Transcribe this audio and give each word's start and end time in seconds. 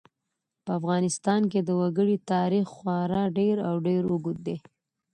په 0.65 0.71
افغانستان 0.79 1.41
کې 1.51 1.59
د 1.63 1.69
وګړي 1.81 2.17
تاریخ 2.33 2.65
خورا 2.75 3.23
ډېر 3.37 3.55
او 3.69 3.75
ډېر 3.87 4.01
اوږد 4.11 4.37
دی. 4.47 4.57